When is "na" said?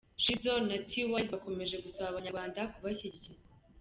0.67-0.75